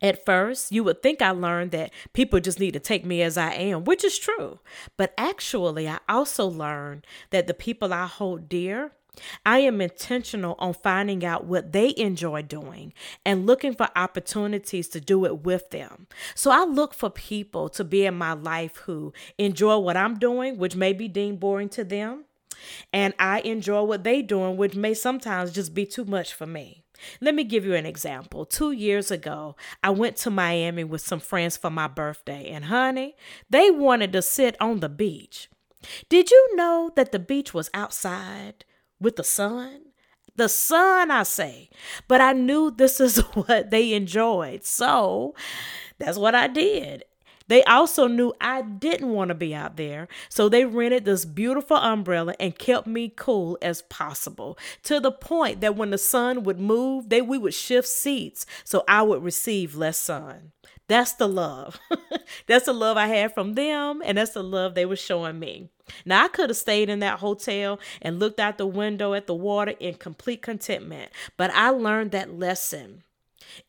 At 0.00 0.24
first, 0.24 0.70
you 0.70 0.84
would 0.84 1.02
think 1.02 1.20
I 1.20 1.30
learned 1.30 1.72
that 1.72 1.90
people 2.12 2.38
just 2.38 2.60
need 2.60 2.74
to 2.74 2.80
take 2.80 3.04
me 3.04 3.20
as 3.22 3.36
I 3.36 3.52
am, 3.54 3.84
which 3.84 4.04
is 4.04 4.18
true. 4.18 4.60
But 4.96 5.12
actually, 5.18 5.88
I 5.88 5.98
also 6.08 6.46
learned 6.46 7.04
that 7.30 7.48
the 7.48 7.54
people 7.54 7.92
I 7.92 8.06
hold 8.06 8.48
dear, 8.48 8.92
I 9.44 9.58
am 9.58 9.80
intentional 9.80 10.54
on 10.60 10.74
finding 10.74 11.24
out 11.24 11.46
what 11.46 11.72
they 11.72 11.92
enjoy 11.96 12.42
doing 12.42 12.92
and 13.24 13.46
looking 13.46 13.74
for 13.74 13.88
opportunities 13.96 14.86
to 14.90 15.00
do 15.00 15.24
it 15.24 15.40
with 15.40 15.70
them. 15.70 16.06
So 16.36 16.52
I 16.52 16.64
look 16.64 16.94
for 16.94 17.10
people 17.10 17.68
to 17.70 17.82
be 17.82 18.06
in 18.06 18.14
my 18.14 18.34
life 18.34 18.76
who 18.76 19.12
enjoy 19.36 19.78
what 19.78 19.96
I'm 19.96 20.20
doing, 20.20 20.58
which 20.58 20.76
may 20.76 20.92
be 20.92 21.08
deemed 21.08 21.40
boring 21.40 21.68
to 21.70 21.82
them, 21.82 22.26
and 22.92 23.14
I 23.18 23.40
enjoy 23.40 23.82
what 23.82 24.04
they 24.04 24.22
doing, 24.22 24.56
which 24.56 24.74
may 24.74 24.94
sometimes 24.94 25.52
just 25.52 25.74
be 25.74 25.86
too 25.86 26.04
much 26.04 26.32
for 26.34 26.46
me. 26.46 26.84
Let 27.20 27.34
me 27.34 27.44
give 27.44 27.64
you 27.64 27.74
an 27.74 27.86
example. 27.86 28.44
Two 28.44 28.72
years 28.72 29.10
ago, 29.10 29.56
I 29.82 29.90
went 29.90 30.16
to 30.18 30.30
Miami 30.30 30.84
with 30.84 31.00
some 31.00 31.20
friends 31.20 31.56
for 31.56 31.70
my 31.70 31.86
birthday, 31.86 32.48
and 32.50 32.66
honey, 32.66 33.16
they 33.48 33.70
wanted 33.70 34.12
to 34.12 34.22
sit 34.22 34.56
on 34.60 34.80
the 34.80 34.88
beach. 34.88 35.48
Did 36.08 36.30
you 36.30 36.56
know 36.56 36.90
that 36.96 37.12
the 37.12 37.18
beach 37.18 37.54
was 37.54 37.70
outside 37.72 38.64
with 39.00 39.16
the 39.16 39.24
sun? 39.24 39.82
The 40.34 40.48
sun, 40.48 41.10
I 41.10 41.24
say. 41.24 41.68
But 42.06 42.20
I 42.20 42.32
knew 42.32 42.70
this 42.70 43.00
is 43.00 43.18
what 43.34 43.70
they 43.70 43.92
enjoyed. 43.92 44.64
So 44.64 45.34
that's 45.98 46.18
what 46.18 46.34
I 46.34 46.46
did. 46.46 47.04
They 47.48 47.64
also 47.64 48.06
knew 48.06 48.34
I 48.40 48.62
didn't 48.62 49.10
want 49.10 49.28
to 49.28 49.34
be 49.34 49.54
out 49.54 49.76
there, 49.76 50.08
so 50.28 50.48
they 50.48 50.64
rented 50.64 51.04
this 51.04 51.24
beautiful 51.24 51.76
umbrella 51.76 52.34
and 52.38 52.58
kept 52.58 52.86
me 52.86 53.12
cool 53.14 53.58
as 53.60 53.82
possible 53.82 54.58
to 54.84 55.00
the 55.00 55.12
point 55.12 55.60
that 55.60 55.76
when 55.76 55.90
the 55.90 55.98
sun 55.98 56.44
would 56.44 56.60
move, 56.60 57.08
they 57.08 57.22
we 57.22 57.38
would 57.38 57.54
shift 57.54 57.88
seats 57.88 58.46
so 58.64 58.84
I 58.86 59.02
would 59.02 59.22
receive 59.22 59.74
less 59.74 59.98
sun. 59.98 60.52
That's 60.88 61.12
the 61.12 61.28
love. 61.28 61.78
that's 62.46 62.64
the 62.64 62.72
love 62.72 62.96
I 62.96 63.08
had 63.08 63.34
from 63.34 63.54
them, 63.54 64.02
and 64.04 64.16
that's 64.16 64.32
the 64.32 64.42
love 64.42 64.74
they 64.74 64.86
were 64.86 64.96
showing 64.96 65.38
me. 65.38 65.68
Now, 66.04 66.24
I 66.24 66.28
could 66.28 66.50
have 66.50 66.56
stayed 66.56 66.88
in 66.88 67.00
that 67.00 67.18
hotel 67.18 67.78
and 68.00 68.18
looked 68.18 68.40
out 68.40 68.58
the 68.58 68.66
window 68.66 69.12
at 69.12 69.26
the 69.26 69.34
water 69.34 69.74
in 69.78 69.94
complete 69.94 70.40
contentment, 70.42 71.12
but 71.36 71.50
I 71.52 71.70
learned 71.70 72.12
that 72.12 72.38
lesson 72.38 73.04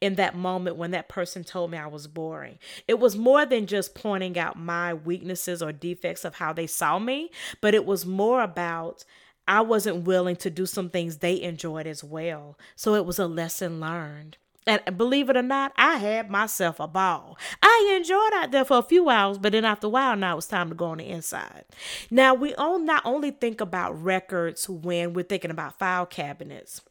in 0.02 0.16
that 0.16 0.36
moment 0.36 0.76
when 0.76 0.92
that 0.92 1.10
person 1.10 1.44
told 1.44 1.72
me 1.72 1.78
I 1.78 1.88
was 1.88 2.08
boring. 2.08 2.60
It 2.88 3.00
was 3.00 3.16
more 3.16 3.46
than 3.46 3.68
just 3.68 3.96
pointing 3.96 4.38
out 4.38 4.58
my 4.58 4.94
weaknesses 4.94 5.62
or 5.62 5.72
defects 5.72 6.26
of 6.26 6.36
how 6.36 6.54
they 6.54 6.68
saw 6.68 7.00
me, 7.00 7.32
but 7.62 7.74
it 7.74 7.86
was 7.86 8.06
more 8.06 8.42
about 8.42 9.06
I 9.48 9.62
wasn't 9.62 10.06
willing 10.06 10.36
to 10.38 10.52
do 10.52 10.68
some 10.68 10.90
things 10.92 11.18
they 11.18 11.42
enjoyed 11.42 11.88
as 11.88 12.04
well. 12.04 12.58
So 12.76 12.94
it 12.94 13.06
was 13.06 13.18
a 13.18 13.28
lesson 13.28 13.80
learned. 13.80 14.38
And 14.68 14.96
believe 14.96 15.32
it 15.32 15.38
or 15.38 15.42
not, 15.42 15.74
I 15.78 15.98
had 15.98 16.30
myself 16.30 16.80
a 16.80 16.88
ball. 16.88 17.40
I 17.64 17.96
enjoyed 17.98 18.34
out 18.36 18.52
there 18.52 18.66
for 18.66 18.78
a 18.78 18.84
few 18.84 19.10
hours, 19.10 19.40
but 19.40 19.54
then 19.54 19.66
after 19.66 19.88
a 19.88 19.90
while, 19.90 20.16
now 20.16 20.38
it's 20.38 20.46
time 20.46 20.70
to 20.70 20.76
go 20.76 20.86
on 20.86 21.00
the 21.00 21.08
inside. 21.08 21.66
Now, 22.12 22.36
we 22.36 22.54
all 22.54 22.78
not 22.78 23.02
only 23.04 23.32
think 23.32 23.62
about 23.62 24.00
records 24.00 24.70
when 24.70 25.14
we're 25.14 25.24
thinking 25.24 25.50
about 25.50 25.80
file 25.80 26.06
cabinets, 26.06 26.82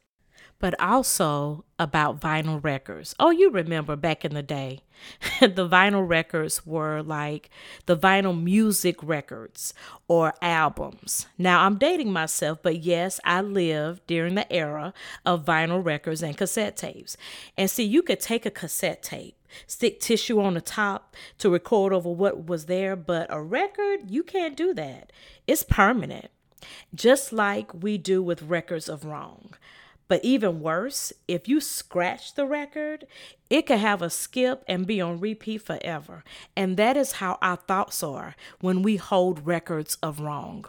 but 0.59 0.79
also 0.79 1.63
about 1.77 2.19
vinyl 2.19 2.61
records. 2.63 3.15
Oh, 3.19 3.31
you 3.31 3.49
remember 3.49 3.95
back 3.95 4.25
in 4.25 4.33
the 4.33 4.43
day, 4.43 4.81
the 5.39 5.67
vinyl 5.67 6.07
records 6.07 6.65
were 6.65 7.01
like 7.01 7.49
the 7.85 7.97
vinyl 7.97 8.39
music 8.39 9.01
records 9.01 9.73
or 10.07 10.33
albums. 10.41 11.27
Now, 11.37 11.65
I'm 11.65 11.77
dating 11.77 12.11
myself, 12.11 12.59
but 12.61 12.83
yes, 12.83 13.19
I 13.23 13.41
lived 13.41 14.05
during 14.07 14.35
the 14.35 14.51
era 14.51 14.93
of 15.25 15.45
vinyl 15.45 15.83
records 15.83 16.21
and 16.21 16.37
cassette 16.37 16.75
tapes. 16.75 17.15
And 17.57 17.69
see, 17.69 17.85
you 17.85 18.01
could 18.01 18.19
take 18.19 18.45
a 18.45 18.51
cassette 18.51 19.01
tape 19.01 19.35
stick 19.67 19.99
tissue 19.99 20.39
on 20.39 20.53
the 20.53 20.61
top 20.61 21.15
to 21.39 21.49
record 21.49 21.93
over 21.93 22.11
what 22.11 22.45
was 22.45 22.65
there, 22.65 22.95
but 22.95 23.27
a 23.29 23.41
record, 23.41 24.09
you 24.09 24.23
can't 24.23 24.55
do 24.55 24.73
that. 24.75 25.11
It's 25.47 25.63
permanent, 25.63 26.29
just 26.93 27.33
like 27.33 27.73
we 27.73 27.97
do 27.97 28.21
with 28.21 28.43
records 28.43 28.89
of 28.89 29.05
wrong. 29.05 29.53
But 30.09 30.25
even 30.25 30.59
worse, 30.59 31.13
if 31.27 31.47
you 31.47 31.61
scratch 31.61 32.33
the 32.33 32.45
record, 32.45 33.07
it 33.49 33.67
could 33.67 33.77
have 33.77 34.01
a 34.01 34.09
skip 34.09 34.65
and 34.67 34.85
be 34.85 34.99
on 34.99 35.21
repeat 35.21 35.61
forever. 35.61 36.25
And 36.57 36.75
that 36.75 36.97
is 36.97 37.13
how 37.13 37.37
our 37.41 37.55
thoughts 37.55 38.03
are 38.03 38.35
when 38.59 38.81
we 38.81 38.97
hold 38.97 39.47
records 39.47 39.97
of 40.03 40.19
wrong. 40.19 40.65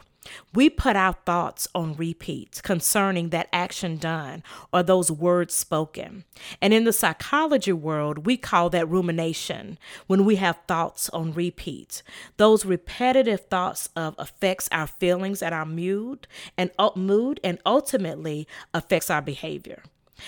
We 0.52 0.68
put 0.68 0.96
our 0.96 1.14
thoughts 1.24 1.66
on 1.74 1.94
repeat 1.94 2.60
concerning 2.62 3.30
that 3.30 3.48
action 3.52 3.96
done 3.96 4.42
or 4.72 4.82
those 4.82 5.10
words 5.10 5.54
spoken. 5.54 6.24
And 6.60 6.74
in 6.74 6.84
the 6.84 6.92
psychology 6.92 7.72
world, 7.72 8.26
we 8.26 8.36
call 8.36 8.68
that 8.70 8.88
rumination 8.88 9.78
when 10.06 10.24
we 10.24 10.36
have 10.36 10.58
thoughts 10.68 11.08
on 11.10 11.32
repeat. 11.32 12.02
Those 12.36 12.66
repetitive 12.66 13.46
thoughts 13.46 13.88
of 13.96 14.14
affects 14.18 14.68
our 14.72 14.86
feelings 14.86 15.42
and 15.42 15.54
our 15.54 15.66
mood 15.66 16.26
and 16.56 16.70
mood 16.96 17.40
and 17.42 17.58
ultimately 17.64 18.46
affects 18.74 19.10
our 19.10 19.22
behavior. 19.22 19.82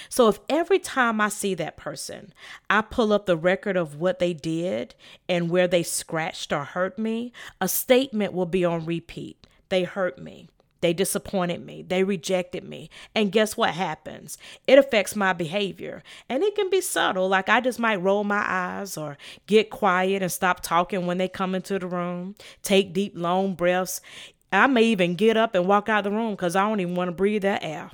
So 0.08 0.28
if 0.28 0.40
every 0.48 0.78
time 0.78 1.20
I 1.20 1.28
see 1.28 1.54
that 1.54 1.76
person, 1.76 2.32
I 2.70 2.80
pull 2.80 3.12
up 3.12 3.26
the 3.26 3.36
record 3.36 3.76
of 3.76 3.96
what 3.96 4.18
they 4.18 4.32
did 4.32 4.94
and 5.28 5.50
where 5.50 5.68
they 5.68 5.82
scratched 5.82 6.52
or 6.52 6.64
hurt 6.64 6.98
me, 6.98 7.32
a 7.60 7.68
statement 7.68 8.32
will 8.32 8.46
be 8.46 8.64
on 8.64 8.86
repeat. 8.86 9.41
They 9.72 9.84
hurt 9.84 10.18
me. 10.18 10.50
They 10.82 10.92
disappointed 10.92 11.64
me. 11.64 11.80
They 11.80 12.04
rejected 12.04 12.62
me. 12.62 12.90
And 13.14 13.32
guess 13.32 13.56
what 13.56 13.70
happens? 13.70 14.36
It 14.66 14.78
affects 14.78 15.16
my 15.16 15.32
behavior. 15.32 16.02
And 16.28 16.42
it 16.42 16.54
can 16.54 16.68
be 16.68 16.82
subtle. 16.82 17.26
Like 17.26 17.48
I 17.48 17.62
just 17.62 17.78
might 17.78 18.02
roll 18.02 18.22
my 18.22 18.44
eyes 18.46 18.98
or 18.98 19.16
get 19.46 19.70
quiet 19.70 20.20
and 20.20 20.30
stop 20.30 20.60
talking 20.60 21.06
when 21.06 21.16
they 21.16 21.26
come 21.26 21.54
into 21.54 21.78
the 21.78 21.86
room, 21.86 22.34
take 22.62 22.92
deep, 22.92 23.14
long 23.16 23.54
breaths. 23.54 24.02
I 24.52 24.66
may 24.66 24.82
even 24.82 25.14
get 25.14 25.38
up 25.38 25.54
and 25.54 25.66
walk 25.66 25.88
out 25.88 26.04
the 26.04 26.10
room 26.10 26.32
because 26.32 26.54
I 26.54 26.68
don't 26.68 26.80
even 26.80 26.94
want 26.94 27.08
to 27.08 27.12
breathe 27.12 27.40
that 27.40 27.64
air. 27.64 27.92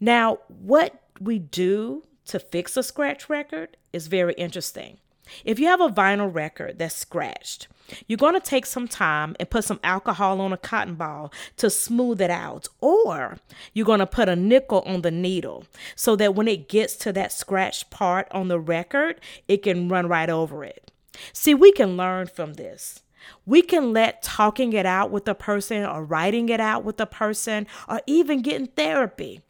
Now, 0.00 0.38
what 0.48 1.04
we 1.20 1.38
do 1.38 2.02
to 2.24 2.40
fix 2.40 2.76
a 2.76 2.82
scratch 2.82 3.30
record 3.30 3.76
is 3.92 4.08
very 4.08 4.34
interesting. 4.34 4.98
If 5.44 5.58
you 5.58 5.66
have 5.66 5.80
a 5.80 5.88
vinyl 5.88 6.32
record 6.32 6.78
that's 6.78 6.94
scratched, 6.94 7.68
you're 8.06 8.16
going 8.16 8.34
to 8.34 8.40
take 8.40 8.66
some 8.66 8.88
time 8.88 9.36
and 9.38 9.50
put 9.50 9.64
some 9.64 9.80
alcohol 9.84 10.40
on 10.40 10.52
a 10.52 10.56
cotton 10.56 10.94
ball 10.94 11.32
to 11.56 11.70
smooth 11.70 12.20
it 12.20 12.30
out. 12.30 12.68
Or 12.80 13.38
you're 13.72 13.86
going 13.86 14.00
to 14.00 14.06
put 14.06 14.28
a 14.28 14.36
nickel 14.36 14.82
on 14.86 15.02
the 15.02 15.10
needle 15.10 15.64
so 15.94 16.16
that 16.16 16.34
when 16.34 16.48
it 16.48 16.68
gets 16.68 16.96
to 16.96 17.12
that 17.12 17.32
scratched 17.32 17.90
part 17.90 18.28
on 18.30 18.48
the 18.48 18.60
record, 18.60 19.20
it 19.48 19.62
can 19.62 19.88
run 19.88 20.08
right 20.08 20.30
over 20.30 20.64
it. 20.64 20.90
See, 21.32 21.54
we 21.54 21.72
can 21.72 21.96
learn 21.96 22.26
from 22.26 22.54
this. 22.54 23.02
We 23.44 23.62
can 23.62 23.92
let 23.92 24.22
talking 24.22 24.72
it 24.72 24.86
out 24.86 25.10
with 25.10 25.26
a 25.26 25.34
person 25.34 25.84
or 25.84 26.04
writing 26.04 26.48
it 26.48 26.60
out 26.60 26.84
with 26.84 27.00
a 27.00 27.06
person 27.06 27.66
or 27.88 28.00
even 28.06 28.42
getting 28.42 28.68
therapy 28.68 29.40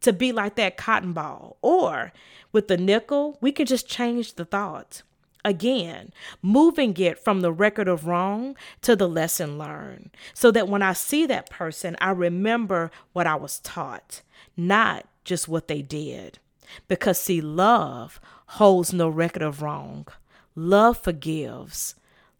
to 0.00 0.12
be 0.12 0.32
like 0.32 0.56
that 0.56 0.76
cotton 0.76 1.12
ball. 1.12 1.56
Or 1.60 2.12
with 2.52 2.68
the 2.68 2.76
nickel, 2.76 3.36
we 3.40 3.52
can 3.52 3.66
just 3.66 3.88
change 3.88 4.34
the 4.34 4.44
thought 4.44 5.02
again, 5.46 6.12
moving 6.42 6.94
it 6.98 7.18
from 7.18 7.40
the 7.40 7.52
record 7.52 7.86
of 7.86 8.06
wrong 8.06 8.56
to 8.82 8.96
the 8.96 9.08
lesson 9.08 9.56
learned, 9.56 10.10
so 10.34 10.50
that 10.50 10.68
when 10.68 10.82
I 10.82 10.92
see 10.92 11.24
that 11.26 11.48
person, 11.48 11.96
I 12.00 12.10
remember 12.10 12.90
what 13.12 13.28
I 13.28 13.36
was 13.36 13.60
taught, 13.60 14.22
not 14.56 15.06
just 15.24 15.48
what 15.48 15.68
they 15.68 15.80
did. 15.80 16.40
Because, 16.88 17.18
see, 17.18 17.40
love 17.40 18.20
holds 18.46 18.92
no 18.92 19.08
record 19.08 19.42
of 19.42 19.62
wrong. 19.62 20.08
Love 20.56 20.98
forgives, 20.98 21.94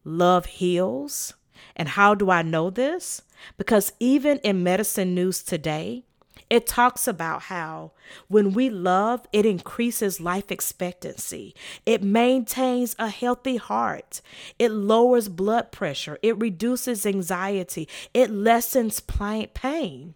love 0.04 0.46
heals. 0.46 1.34
And 1.76 1.90
how 1.90 2.14
do 2.14 2.30
I 2.30 2.42
know 2.42 2.70
this? 2.70 3.22
Because 3.56 3.92
even 4.00 4.38
in 4.38 4.64
medicine 4.64 5.14
news 5.14 5.42
today, 5.42 6.05
it 6.48 6.66
talks 6.66 7.08
about 7.08 7.42
how 7.42 7.92
when 8.28 8.52
we 8.52 8.70
love, 8.70 9.26
it 9.32 9.44
increases 9.44 10.20
life 10.20 10.52
expectancy. 10.52 11.54
It 11.84 12.02
maintains 12.02 12.94
a 12.98 13.08
healthy 13.08 13.56
heart. 13.56 14.20
It 14.58 14.70
lowers 14.70 15.28
blood 15.28 15.72
pressure. 15.72 16.18
It 16.22 16.38
reduces 16.38 17.04
anxiety. 17.04 17.88
It 18.14 18.30
lessens 18.30 19.00
pain. 19.00 20.14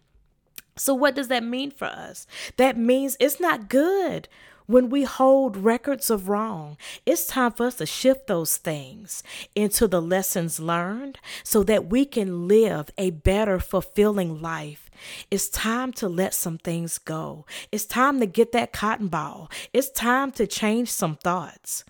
So, 0.77 0.93
what 0.93 1.15
does 1.15 1.27
that 1.27 1.43
mean 1.43 1.71
for 1.71 1.85
us? 1.85 2.25
That 2.55 2.77
means 2.77 3.17
it's 3.19 3.39
not 3.39 3.67
good 3.69 4.29
when 4.67 4.89
we 4.89 5.03
hold 5.03 5.57
records 5.57 6.09
of 6.09 6.29
wrong. 6.29 6.77
It's 7.05 7.25
time 7.25 7.51
for 7.51 7.65
us 7.65 7.75
to 7.75 7.85
shift 7.85 8.27
those 8.27 8.55
things 8.55 9.21
into 9.53 9.85
the 9.85 10.01
lessons 10.01 10.61
learned 10.61 11.19
so 11.43 11.61
that 11.63 11.87
we 11.87 12.05
can 12.05 12.47
live 12.47 12.89
a 12.97 13.09
better, 13.09 13.59
fulfilling 13.59 14.41
life. 14.41 14.80
It's 15.29 15.49
time 15.49 15.93
to 15.93 16.07
let 16.07 16.33
some 16.33 16.57
things 16.57 16.97
go. 16.97 17.45
It's 17.71 17.85
time 17.85 18.19
to 18.19 18.25
get 18.25 18.51
that 18.51 18.73
cotton 18.73 19.07
ball. 19.07 19.49
It's 19.73 19.89
time 19.89 20.31
to 20.33 20.47
change 20.47 20.89
some 20.89 21.15
thoughts. 21.15 21.83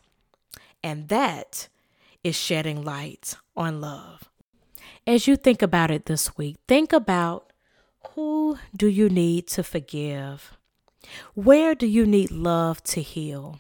And 0.83 1.07
that 1.09 1.67
is 2.23 2.35
shedding 2.35 2.83
light 2.83 3.35
on 3.55 3.81
love. 3.81 4.29
As 5.05 5.27
you 5.27 5.35
think 5.35 5.61
about 5.61 5.91
it 5.91 6.05
this 6.05 6.37
week, 6.37 6.57
think 6.67 6.93
about 6.93 7.51
who 8.11 8.57
do 8.75 8.87
you 8.87 9.09
need 9.09 9.47
to 9.47 9.63
forgive? 9.63 10.57
Where 11.33 11.75
do 11.75 11.87
you 11.87 12.05
need 12.05 12.31
love 12.31 12.83
to 12.83 13.01
heal? 13.01 13.59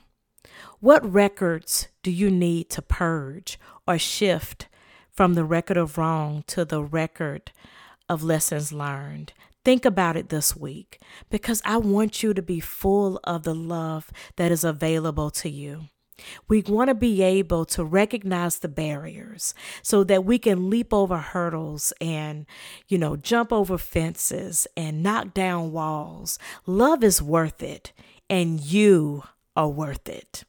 What 0.79 1.11
records 1.11 1.87
do 2.03 2.11
you 2.11 2.29
need 2.29 2.69
to 2.71 2.81
purge 2.81 3.59
or 3.87 3.97
shift 3.97 4.67
from 5.11 5.33
the 5.33 5.43
record 5.43 5.77
of 5.77 5.97
wrong 5.97 6.43
to 6.47 6.65
the 6.65 6.83
record 6.83 7.51
of 8.11 8.23
lessons 8.23 8.73
learned? 8.73 9.31
Think 9.63 9.85
about 9.85 10.17
it 10.17 10.27
this 10.29 10.55
week 10.55 10.99
because 11.29 11.61
I 11.63 11.77
want 11.77 12.21
you 12.21 12.33
to 12.33 12.41
be 12.41 12.59
full 12.59 13.19
of 13.23 13.43
the 13.43 13.55
love 13.55 14.11
that 14.35 14.51
is 14.51 14.63
available 14.65 15.29
to 15.31 15.49
you. 15.49 15.83
We 16.47 16.61
want 16.61 16.89
to 16.89 16.93
be 16.93 17.23
able 17.23 17.65
to 17.65 17.83
recognize 17.83 18.59
the 18.59 18.67
barriers 18.67 19.53
so 19.81 20.03
that 20.03 20.25
we 20.25 20.37
can 20.39 20.69
leap 20.69 20.93
over 20.93 21.17
hurdles 21.17 21.93
and, 22.01 22.45
you 22.87 22.97
know, 22.97 23.15
jump 23.15 23.53
over 23.53 23.77
fences 23.77 24.67
and 24.75 25.01
knock 25.01 25.33
down 25.33 25.71
walls. 25.71 26.37
Love 26.65 27.03
is 27.03 27.21
worth 27.21 27.63
it, 27.63 27.93
and 28.29 28.59
you 28.59 29.23
are 29.55 29.69
worth 29.69 30.07
it. 30.09 30.43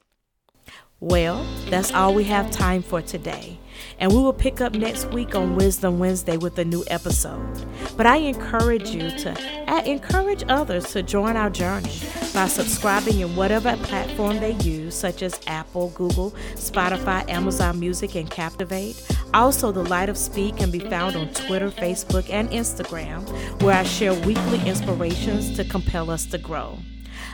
Well, 1.03 1.45
that's 1.69 1.93
all 1.93 2.15
we 2.15 2.23
have 2.25 2.53
time 2.53 2.81
for 2.81 3.03
today. 3.03 3.59
And 3.99 4.13
we 4.13 4.19
will 4.19 4.33
pick 4.33 4.61
up 4.61 4.75
next 4.75 5.07
week 5.07 5.35
on 5.35 5.57
Wisdom 5.57 5.99
Wednesday 5.99 6.37
with 6.37 6.57
a 6.61 6.65
new 6.65 6.85
episode. 6.87 7.67
But 7.97 8.07
I 8.07 8.19
encourage 8.19 8.91
you 8.91 9.11
to 9.11 9.85
encourage 9.85 10.45
others 10.49 10.93
to 10.93 11.03
join 11.03 11.37
our 11.37 11.51
journey 11.51 11.91
by 12.33 12.47
subscribing 12.47 13.19
in 13.19 13.35
whatever 13.35 13.77
platform 13.79 14.39
they 14.39 14.53
use, 14.63 14.95
such 14.95 15.23
as 15.23 15.41
Apple, 15.49 15.89
Google, 15.97 16.31
Spotify, 16.55 17.29
Amazon 17.29 17.81
Music, 17.81 18.15
and 18.15 18.31
Captivate. 18.31 18.95
Also, 19.35 19.73
the 19.73 19.83
Light 19.83 20.09
of 20.09 20.17
Speed 20.17 20.57
can 20.57 20.71
be 20.71 20.79
found 20.79 21.17
on 21.17 21.27
Twitter, 21.35 21.73
Facebook, 21.73 22.31
and 22.31 22.49
Instagram, 22.51 23.29
where 23.61 23.77
I 23.77 23.83
share 23.83 24.15
weekly 24.15 24.65
inspirations 24.69 25.57
to 25.57 25.65
compel 25.65 26.13
us 26.13 26.27
to 26.27 26.39
grow. 26.39 26.79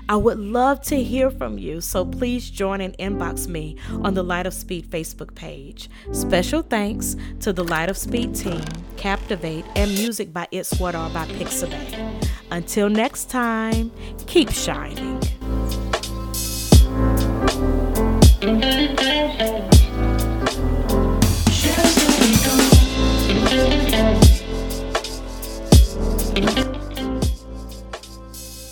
I 0.08 0.16
would 0.16 0.38
love 0.38 0.80
to 0.82 1.02
hear 1.02 1.30
from 1.30 1.58
you, 1.58 1.80
so 1.80 2.04
please 2.04 2.50
join 2.50 2.80
and 2.80 2.96
inbox 2.98 3.48
me 3.48 3.76
on 4.02 4.14
the 4.14 4.22
Light 4.22 4.46
of 4.46 4.54
Speed 4.54 4.90
Facebook 4.90 5.34
page. 5.34 5.88
Special 6.12 6.62
thanks 6.62 7.16
to 7.40 7.52
the 7.52 7.64
Light 7.64 7.88
of 7.88 7.96
Speed 7.96 8.34
team, 8.34 8.64
Captivate, 8.96 9.64
and 9.76 9.90
music 9.92 10.32
by 10.32 10.46
It's 10.50 10.78
What 10.78 10.94
Are 10.94 11.10
by 11.10 11.26
Pixabay. 11.26 12.28
Until 12.50 12.88
next 12.88 13.30
time, 13.30 13.90
keep 14.26 14.50
shining. 14.50 15.20